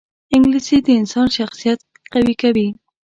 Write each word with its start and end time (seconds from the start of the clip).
انګلیسي 0.35 0.77
د 0.83 0.87
انسان 0.99 1.27
شخصیت 1.37 1.79
قوي 2.13 2.35
کوي 2.41 2.67